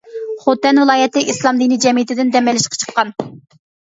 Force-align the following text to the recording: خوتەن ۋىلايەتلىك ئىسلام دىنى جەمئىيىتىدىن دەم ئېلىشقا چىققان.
خوتەن 0.43 0.79
ۋىلايەتلىك 0.83 1.29
ئىسلام 1.33 1.59
دىنى 1.63 1.77
جەمئىيىتىدىن 1.85 2.33
دەم 2.37 2.49
ئېلىشقا 2.53 2.79
چىققان. 2.85 3.13